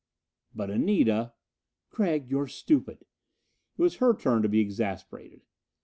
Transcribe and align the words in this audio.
"But 0.55 0.71
Anita" 0.71 1.33
"Gregg, 1.91 2.27
you're 2.27 2.47
stupid!" 2.47 3.01
It 3.01 3.07
was 3.83 3.97
her 3.97 4.15
turn 4.15 4.41
to 4.41 4.49
be 4.49 4.59
exasperated. 4.59 5.41